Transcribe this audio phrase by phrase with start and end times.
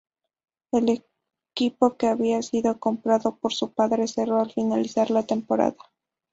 [0.71, 0.89] El
[1.53, 5.77] equipo, que había sido comprado por su padre, cerró al finalizar la temporada.